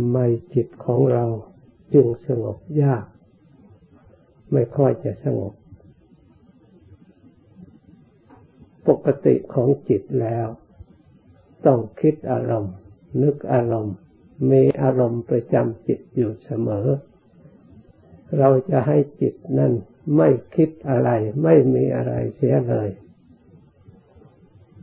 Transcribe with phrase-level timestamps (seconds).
[0.00, 0.18] ำไม
[0.54, 1.24] จิตของเรา
[1.94, 3.04] จึงสงบยาก
[4.52, 5.54] ไม่ค่อยจะสงบ
[8.88, 10.46] ปกติของจิตแล้ว
[11.66, 12.74] ต้องคิดอารมณ์
[13.22, 13.96] นึกอารมณ์
[14.50, 16.86] มีอารมณ์ประจำจิตอยู่เสมอ
[18.38, 19.72] เราจะให้จิตนั่น
[20.16, 21.10] ไม่คิดอะไร
[21.42, 22.88] ไม่มีอะไรเสียเลย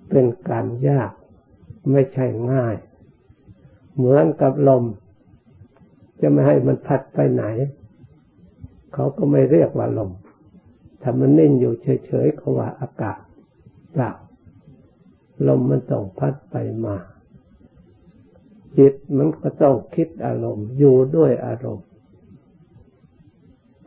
[0.10, 1.12] เป็นการยาก
[1.92, 2.76] ไม่ใช่ง่าย
[3.96, 4.84] เหมือนกับลม
[6.26, 7.46] จะไม่ให้มันพัดไปไหน
[8.94, 10.12] เขาก็ไม่เรียกว่าลม
[11.02, 11.74] ถ้ามันนิ่งอยู่
[12.06, 13.20] เฉยๆเขาว่าอากาศ
[13.92, 14.12] เปล่า
[15.48, 16.56] ลมมันต้องพัดไป
[16.86, 16.96] มา
[18.78, 21.88] จิตมันก็ต้องคิดอารมณ์ อยู่ด้วยอารมณ์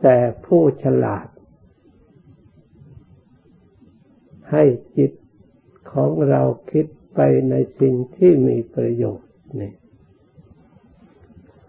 [0.01, 1.27] แต่ผู้ฉลาด
[4.51, 4.63] ให้
[4.97, 5.11] จิต
[5.91, 6.41] ของเรา
[6.71, 6.85] คิด
[7.15, 9.75] ไปในสิ่งที่มีประโยชน์เนี่ย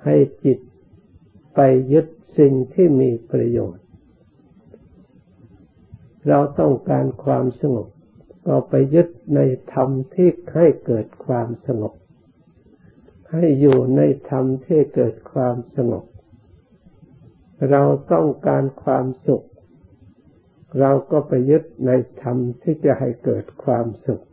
[0.05, 0.59] ให้จิต
[1.55, 1.61] ไป
[1.93, 2.07] ยึด
[2.39, 3.85] สิ่งที่มีประโยชน์
[6.29, 7.89] เราต้องการความสงบ
[8.47, 9.41] ก็ไปยึดใน
[9.73, 11.93] ธรรมที่ให้เกิดความสงบ
[13.33, 16.05] ให้อยู่ในธรรมที่เกิดความสงบ
[17.71, 17.83] เรา
[18.13, 19.47] ต้องการความสุข
[20.81, 21.91] เราก็ไปยึดใน
[22.23, 24.25] ธรรมที่จะให้เกิดความสุข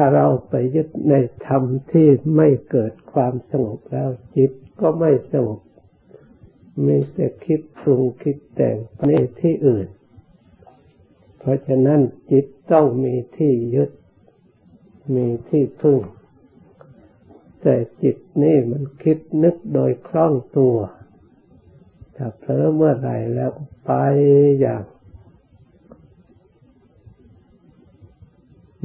[0.00, 1.14] ถ้าเราไปยึดใน
[1.46, 5.60] ธรรมที่ไม่เกิดความสงบแล้ว จิตก็ไม่สงบ
[6.86, 8.76] มีแต่คิดปรุงคิดแต่ง
[9.06, 9.10] ใน
[9.40, 9.88] ที่อื่น
[11.38, 13.90] เพราะฉะนั้นจิตต้องมีที่ยึด
[15.14, 15.98] มีที่พึ่ง
[17.62, 20.76] แต่จิตนี่มันคิดนึกโดยคล่องตัว
[22.16, 23.50] ถ้าเผลอเมื่อไรแล้ว
[23.86, 23.92] ไป
[24.60, 24.82] อย่าง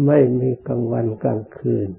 [0.07, 1.89] ไม่มีกลางวันกลางคืน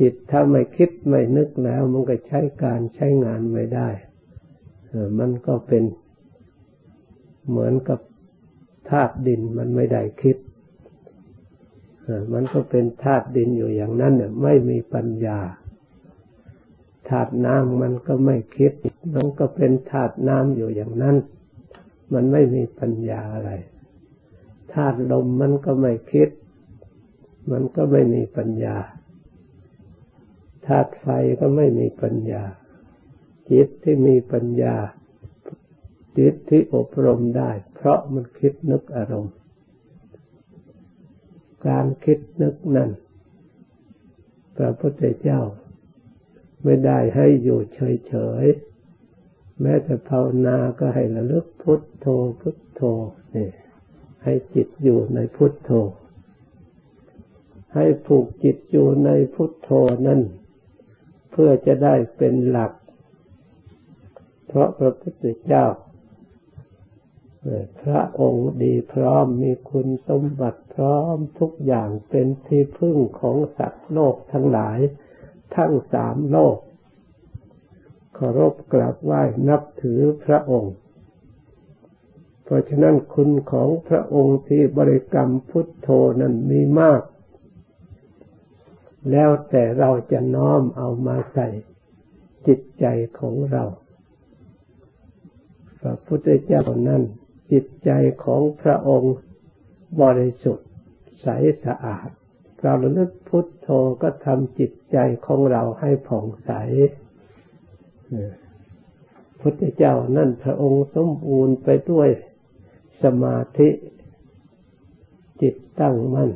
[0.00, 3.88] จิตถ้าไม่คิดไม่นึกแล้ว มันก็ใช้การใช้งานไม่ได้
[5.18, 5.82] มันก็เป็น
[7.48, 8.00] เหมือนกับ
[8.90, 10.36] ธาตุดินมันไม่ได้คิด
[12.32, 15.38] มันก็เป็นธาตุดินอยู่อย่างนั้นเนี่ยไม่มีปัญญา
[17.08, 18.72] ธาตุน้ำมันก็ไม่คิด
[19.14, 21.16] มันก็เป็นธาตุน้ำอยู่อย่างนั้น
[22.12, 23.50] มันไม่มีปัญญาอะไร
[24.74, 26.30] ธาตุลมมันก็ไม่คิด
[27.50, 28.76] มันก็ไม่มีปัญญา
[30.66, 31.06] ธาตุไฟ
[31.40, 32.42] ก็ไม่มีปัญญา
[33.50, 34.76] จิตที่มีปัญญา
[36.18, 39.34] จิตที่อบรมได้ เพราะมันคิดนึกอารมณ์
[41.66, 42.90] การคิดนึกนั้น
[44.56, 45.40] พระพุทธเจ้า
[46.64, 52.06] ไม่ได้ให้อยู่เฉยๆแม้แต่ภาวนาก็ให้ระลึกพุทโธ
[52.40, 52.82] พุทโธ
[53.36, 53.50] นี่
[54.24, 55.70] ให้จิตอยู่ในพุทโธ
[57.74, 59.70] ให้ผูกจิตอยู่ในพุทโธ
[60.06, 60.20] นั้น
[61.30, 62.72] เพื่อจะได้เป็นหลัก
[64.46, 65.66] เพราะพระพุทธเจ้า
[67.82, 74.78] พระองค์ดีพร้อมมีคุณสมบัติพร้อมทุกอย่างเป็นที่พึ่งของสัตว์โลกทั้งหลาย
[75.56, 76.58] ทั้งสามโลก
[78.14, 80.74] เคารพกราบไหว้นับถือพระองค์
[82.50, 85.88] ราะฉะนั้นคุณของพระองค์ที่บริกรรมพุทโธ
[86.20, 87.02] นั้นมีมาก
[89.10, 91.48] แล้วแต่เราจะน้อมเอามาใส่
[92.46, 92.86] จิตใจ
[93.18, 93.64] ของเรา
[95.80, 97.02] พระพุทธเจ้านั้น
[97.52, 97.90] จิตใจ
[98.24, 99.14] ของพระองค์
[100.02, 100.68] บริสุทธิ์
[101.22, 101.28] ใส
[101.64, 102.08] สะอาด
[102.60, 103.68] เราระลึกพุทโธ
[104.02, 104.96] ก็ทำจิตใจ
[105.26, 106.50] ของเราให้ผ่องใส
[109.40, 112.08] พุทธเจ้านั่นพระองค์สมบูรณ์ไปด้วย
[113.02, 113.68] สมาธิ
[115.42, 116.30] จิตตั้งมั่น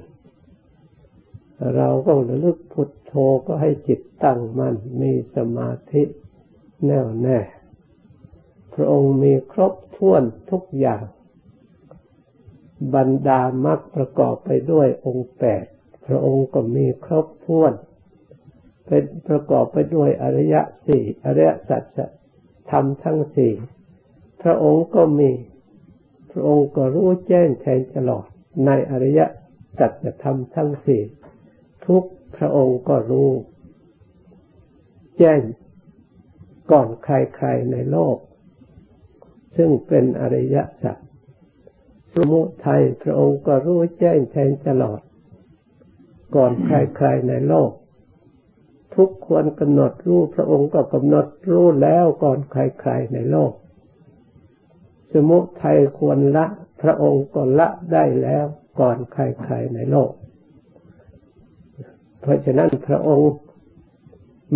[1.77, 3.13] เราก็ระลึกพุทโธ
[3.47, 6.03] ก็ให้จิตตั้งมั่น มีสมาธิ
[6.87, 7.39] แน่วแน่
[8.75, 11.05] พระองค์มีครบถ้วนทุกอย่าง
[12.95, 15.65] บรรดามรรคประกอบไปด้วยองค์แปด
[16.07, 17.73] พระองค์ก็มีครบถ้วน
[18.87, 20.55] เป็นประกอบไปด้วยอริย
[20.87, 21.99] สี่อริยสัจ
[22.71, 23.53] ธรรมทั้งสี่
[24.43, 25.31] พระองค์ก็มี
[26.37, 28.27] ระองค์ก็รู้แจ้งแทงตลอด
[28.67, 29.21] ในอริย
[29.79, 31.03] สัจธรรมทั้งสี่
[31.87, 32.05] ทุก
[32.37, 33.31] พระองค์ก็รู้
[35.19, 35.41] แจ้ง
[36.71, 38.17] ก่อนใครๆในโลก
[39.57, 40.97] ซึ่งเป็นอริยสัจ
[42.15, 45.01] สมุทัยพระองค์ก็รู้แจ้งแทงตลอด
[46.35, 47.71] ก่อนใครๆในโลก
[48.95, 53.53] ทุกควรกำหนดรู้พระองค์ก็กำหนดรู้แล้วก่อนใครๆในโลก
[55.13, 56.47] สมุทัยควรละ
[56.83, 58.47] พระองค์ก็ละได้แล้ว
[58.81, 60.11] ก่อนใครๆในโลก
[62.21, 63.31] เพราะฉะนั้นพระองค์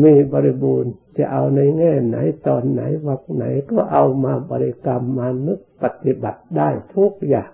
[0.03, 2.17] มีบริบูรณ์จะเอาในแง่ไหน
[2.47, 7.53] ตอนไหนวักไหนก็เอามาบริกรรมมานึกปฏิบัติได้ทุกอย่าง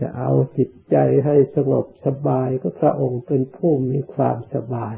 [0.00, 4.96] จะเอาจิตใจให้สงบสบายก็พระองค์เป็นผู้มีความสบาย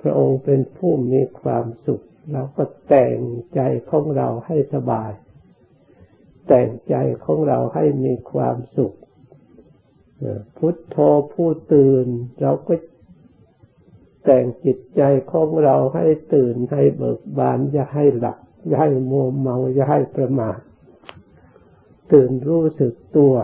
[0.00, 3.20] พระองค์เป็นผู้มีความสุข เราก็แต่ง
[3.54, 3.60] ใจ
[3.90, 5.12] ของเราให้สบาย
[6.48, 6.94] แต่งใจ
[7.24, 8.96] ของเราให้มีความสุข
[10.56, 10.96] พุทโธ
[11.32, 12.06] ผู้ตื่น
[12.40, 12.74] เราก็
[14.24, 20.58] แต่งจิตใจของเราให้ตื่นให้เบิกบานอย่าให้หลับอย่าให้มัวเมาอย่าให้ประมาท
[22.12, 23.34] ตื่นรู้สึกตัว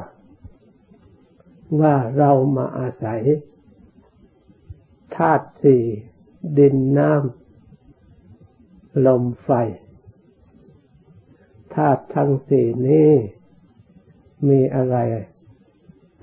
[1.80, 3.22] ว่าเรามาอาศัย
[5.16, 5.84] ธาตุสี่
[6.58, 7.45] ดินน้ำ
[9.06, 9.50] ลมไฟ
[11.75, 13.10] ธาตุทั้งสี่นี้
[14.48, 14.96] มีอะไร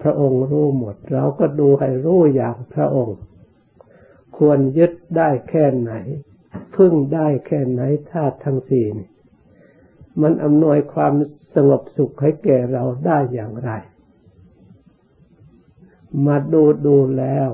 [0.01, 3.19] พระองค์รู้หมด เราก็ดูให้รู้อย่างพระองค์
[4.37, 5.93] ควรยึดได้แค่ไหน
[6.75, 7.81] พึ่งได้แค่ไหน
[8.11, 8.87] ธาตุทั้งสี่
[10.21, 11.13] มันอำนวยความ
[11.55, 13.71] สงบสุขให้แก่เราได้อย่างไร
[16.25, 17.49] มาดูดูแล้ว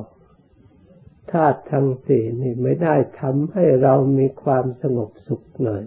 [1.32, 5.84] ธาตุทั้งสี่นี่ไม่ได้ทำให้เรามีความสงบสุขเลย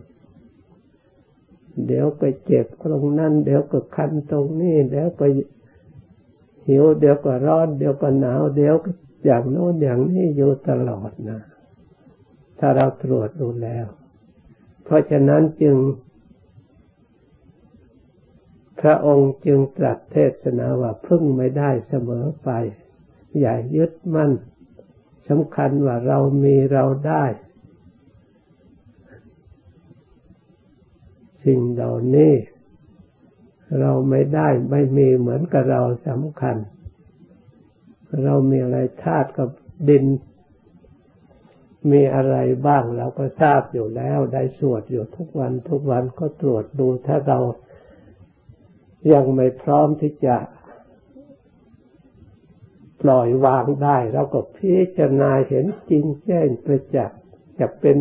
[1.87, 5.27] เดี๋ยวก็เจ็บตรงนั้นเดี๋ยวก็คันตรงนี้เดี๋ยวก็
[6.69, 8.75] หิวเดี๋ยวก็ร้อนเดี๋ยวก็หนาว เดี๋ยว
[9.25, 11.41] อย่างโน้นอย่างนี้อยู่ตลอดนะ
[12.59, 13.87] ถ้าเราตรวจดูแล้ว
[14.85, 15.77] เพราะฉะนั้นจึง
[18.81, 22.51] พระองค์จึงตรัสเทศนาว่าพึ่งไม่ได้เสมอไป
[23.41, 24.31] อย่ายึดมั่น
[25.29, 27.25] สำคัญว่าเรามีเราได้
[31.45, 32.33] สิ่งเหล่านี้
[33.81, 36.57] เราไม่ได้ไม่มีเหมือนกับเราสำคัญ
[38.25, 39.49] เรามีอะไรธาตุกับ
[39.89, 40.05] ดิน
[41.93, 42.37] มีอะไร
[42.67, 47.39] บ้างเราก็ทราบอยู่แล้ว ได้สวดอยู่ทุกวันทุกวันก็ตรวจดูถ้าเรา
[49.13, 50.37] ยังไม่พร้อมที่จะ
[53.03, 57.19] ปล่อยวางได้เราก็พิจารณาเห็นจริงแจ้งประจักษ์
[57.61, 57.99] จะเป็น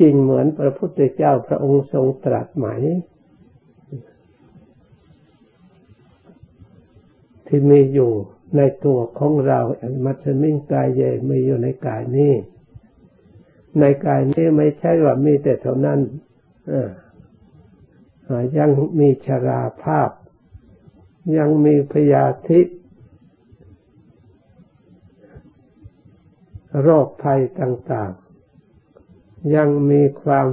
[0.00, 2.66] จริงเหมือนพระพุทธเจ้าพระองค์ทรงตรัสไหม
[7.46, 8.12] ที่มีอยู่
[8.56, 12.34] ในตัวของเราอันมัชมิงกายเยมีอยู่ในกายนี้
[13.80, 16.00] ในกายนี้ไม่ใช่ว่ามีแต่เท่านั้น
[18.58, 18.70] ยัง
[19.00, 20.10] มีชราภาพ
[21.36, 22.60] ยังมีพยาธิ
[26.82, 30.46] โรคภัยต่างๆ ยังมีความ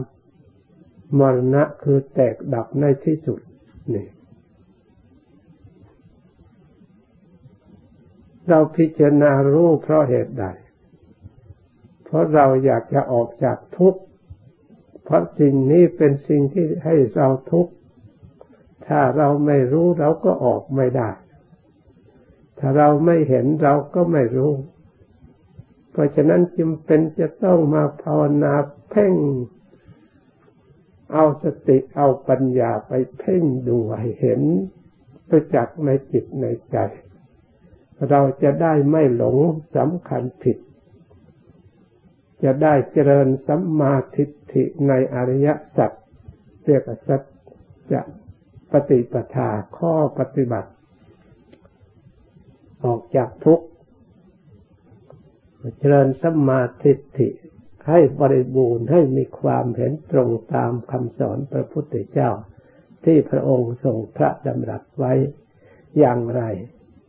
[1.19, 3.39] มรณะคือแตกดับในที่สุด
[3.95, 4.07] นี่
[8.49, 10.45] เราพิจารณารู้เพราะเหตุใด
[12.03, 14.01] เพราะเราอยากจะออกจากทุกข์
[15.03, 17.71] เพราะสิ่งนี้เป็นสิ่งที่ให้เราทุกข์
[18.87, 21.09] ถ้าเราไม่รู้เราก็ออกไม่ได้
[22.59, 24.51] ถ้าเราไม่เห็นเราก็ไม่รู้
[25.91, 28.53] เพราะฉะนั้นจึงเป็นจะต้องมาภาวนา
[28.89, 29.13] เพ่ง
[31.13, 34.41] เอาสติเอาปัญญาไปเพ่งดูให้เห็น
[35.29, 36.77] ประจักษ์ในจิตในใจ
[38.09, 39.37] เราจะได้ไม่หลง
[39.77, 40.57] สำคัญผิด
[42.43, 45.91] จะได้เจริญสัมมาทิฏฐิในอริยสัจ
[46.63, 47.21] เรียกสัจ
[47.91, 48.01] จะ
[48.71, 50.71] ปฏิปทาข้อปฏิบัติ
[52.83, 53.65] ออกจากทุกข์
[55.79, 57.27] เจริญสมาธิิ
[57.89, 62.31] ให้บริบูรณ์ให้มีความเห็นตรงตามคำสอนพระพุทธเจ้า
[63.05, 65.13] ที่พระองค์ทรงพระดำรัสไว้
[65.99, 66.41] อย่างไร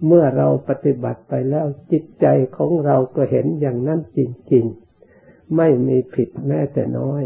[0.06, 4.20] เมื่อเราปฏิบัติไปแล้วจิตใจของเราก็เห็นอย่างนั้นจ
[4.52, 7.22] ริงๆ ไม่มีผิดแม้แต่น้อย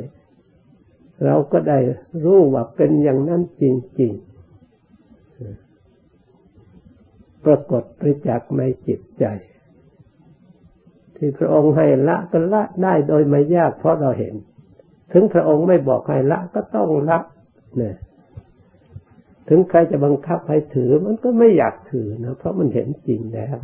[1.24, 1.78] เราก็ได้
[2.24, 3.64] รู้ว่าเป็นอย่างนั้นจ
[4.00, 4.36] ริงๆ
[7.44, 9.24] ปรากฏประจักษ์ในจิตใจ
[11.16, 14.34] ที่พระองค์ให้ละก็ละได้โดยไม่ยากเพราะเราเห็น
[15.12, 17.18] ถึงพระองค์ไม่บอกให้ละก็ต้องละ
[17.76, 17.96] เนี่ย
[19.48, 23.56] ถึงใครจะบังคับให้ถือมันก็ไม่อยากถือนะเพราะมันเห็นจริงแล้ว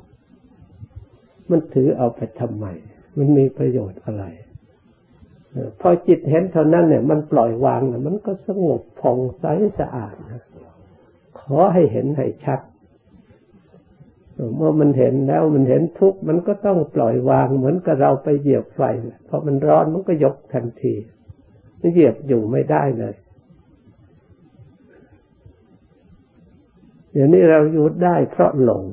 [1.51, 2.67] มันถือเอาไปทำไม
[3.19, 4.25] มันมีประโยชน์อะไร
[5.81, 9.45] พอจิตเห็นเท่านั้นเนี่ย มันปล่อยวางนะมันก็สงบผ่องใส
[9.79, 10.43] สะอาดนะ
[11.41, 12.61] ขอให้เห็นให้ชัด
[14.57, 18.83] เมื่อมันเห็นแล้วมันเห็นทุกข์มันก็ต้องปล่อยวางเหมือนกับเราไปเหยียบไฟ
[19.27, 20.95] เพราะมันร้อนมันก็ยกทันที
[21.79, 23.15] ไม่เหยียบอยู่ไม่ได้เลย
[27.13, 28.85] เดี๋ยวนี้เราอยู่ได้เพราะหลง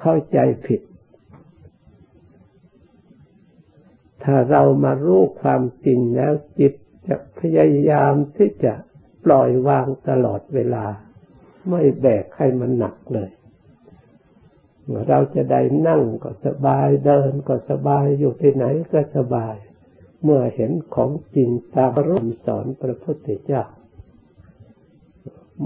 [0.00, 0.80] เข้าใจผิด
[4.24, 6.72] ถ้าเรามารู้ความจริงแล้วจิต
[7.06, 8.74] จะพยายามที่จะ
[9.24, 10.86] ปล่อยวางตลอดเวลา
[11.70, 13.30] ไม่แบกให้มันหนักเลย
[15.08, 19.54] เราจะได้นั่งก็สบายเดินก็สบายอยู่ที่ไหนก็สบาย
[20.24, 23.64] เมื่อเห็นของจริงตามรูปสอนพระพุทธเจ้า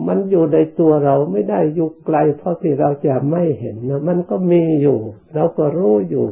[0.06, 4.98] มันอยู่ในตัวเราไม่ได้อยู่ไกล เพราะที่เราจะไม่เห็นนะมันก็มีอยู่
[5.34, 6.26] เราก็รู้อยู่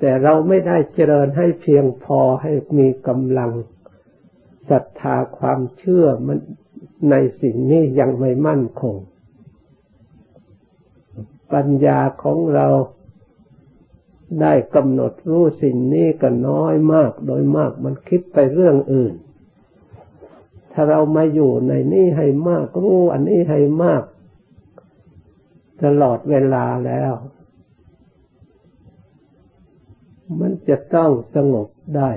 [0.00, 3.50] แต่เราไม่ได้เจริญให้เพียงพอให้มีกำลัง
[4.70, 6.38] ศรัทธาความเชื่อมัน
[7.10, 8.96] ในสิ่งนี้ยังไม่มั่นคง
[11.52, 12.68] ปัญญาของเรา
[14.40, 19.14] ได้กำหนดรู้สิ่งนี้ก็น้อยมาก โดยมากมันคิดไปเรื่องอื่น
[20.72, 24.02] ถ้าเรามาอยู่ในนี้ให้มากรู้อันนี้ให้มาก
[25.82, 27.12] ตลอดเวลาแล้ว
[30.40, 32.10] มันจะต้องสงบได้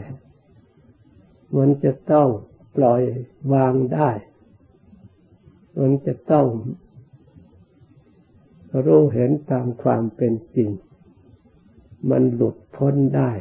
[1.58, 2.28] มันจะต้อง
[2.76, 3.02] ปล่อย
[3.54, 4.10] วางได้
[5.80, 6.48] มันจะต้อง
[8.86, 10.70] รู้เห็นตามความเป็นจริง
[12.10, 13.32] มันหลุดพ้นได้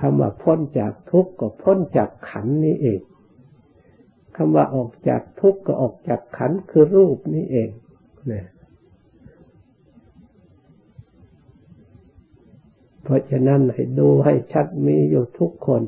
[0.00, 3.00] คำว่าพ้นจากทุกข์ก็พ้นจากขันนี้เอง
[4.36, 7.70] คำว่าออกจากทุกข์ก็ออกจากขันคือรูปนี้เอง
[8.26, 8.46] เนี่ย
[13.02, 15.82] เพราะฉะนั้นให้ดูให้ชัดมีอยู่ทุกคน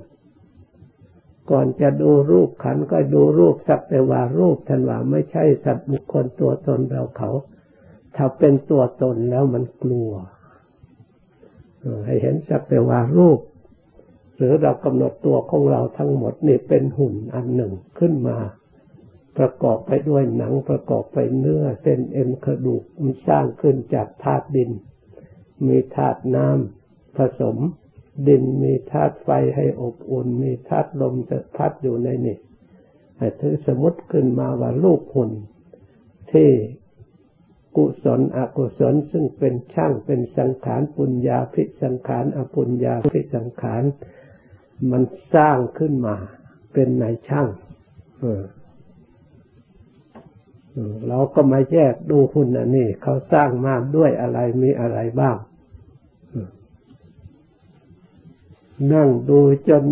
[1.50, 7.30] ก่อนจะดูรูปขันก็ดูรูปสักแต่ว่ารูปทันว่าไม่ใช่สัตว์บุคคลตัวตนเราเขา
[8.16, 10.10] ถ้าเป็นตัวตนแล้วมันกลัว
[12.06, 13.38] ให้เห็นสักแต่ว่ารูป
[14.36, 18.38] หรือเรากำหนดตัวของเราทั้งหมดนี่เป็นหุ่นอันหนึ่งขึ้นมา
[19.38, 24.70] ประกอบไปด้วยหนังประกอบไปเนื้อเส้นเอ็นกระดูกมันสร้างขึ้นจากธาตุดิน
[25.66, 27.56] มีธาตุน้ำผสม
[28.28, 32.38] ดินมีธาตุไฟให้อบอุ่น มีธาตุลมจะพัดอยู่ในนี่
[33.18, 35.30] ให้ถือสมมติขึ้นมาว่าลูกหุ่น
[36.32, 36.50] ที่
[37.76, 43.82] กุศลอกุศลซึ่งเป็นช่างเป็นสังขารปุญญาพิสังขารอปุญญาพิสังขาร
[44.90, 45.02] มัน
[45.34, 46.16] สร้างขึ้นมา
[46.72, 47.48] เป็นนายช่าง
[48.20, 48.42] เออ
[51.08, 55.36] เราก็มาแยกดูหุ่นอันนี้ เขาสร้างมาด้วยอะไรมีอะไรบ้าง
[58.92, 59.84] นั่งดูจน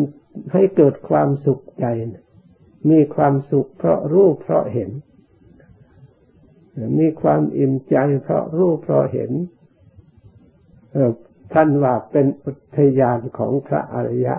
[0.53, 1.85] ให้เกิดความสุขใจ
[2.91, 4.91] มีความสุขเพราะรู้เพราะเห็น
[6.99, 9.31] มีความอิ่มใจเพราะรู้เพราะเห็น
[11.53, 14.37] ท่านว่าเป็นอุทยานของพระอริยะ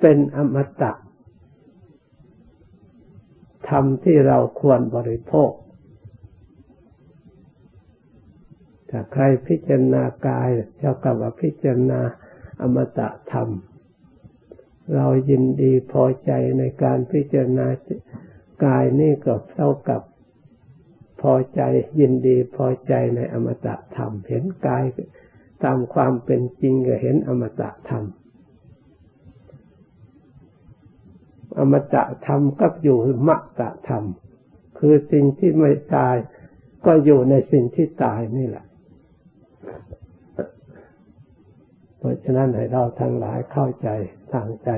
[0.00, 0.92] เป็นอมตะ
[3.68, 5.50] ธรรมที่เราควรบริโภค
[8.96, 10.48] ถ้าใครพิจารณากาย
[10.78, 12.00] เจ้ากับว่าพิจารณา
[12.62, 13.48] อมตะธรรม
[14.94, 17.66] เรายินดีพอใจในการพิจารณา
[18.64, 20.02] กายนี่ก็เท่ากับ
[21.20, 21.60] พอใจ
[22.00, 24.84] ยินดีพอใจในอมตะธรรม เห็นกาย
[25.64, 28.04] ตามความเป็นจริงก็เห็นอมตะธรรม
[31.58, 32.98] อมตะธรรมก็อยู่
[33.28, 34.04] มัตตะธรรม
[34.78, 36.16] คือสิ่งที่ไม่ตาย
[36.86, 38.64] ก็อยู่ในสิ่งที่ตายนี่แหละ
[41.98, 43.88] เพราะฉะนั้นให้เราทั้งหลายเข้าใจ
[44.32, 44.70] ทางใจ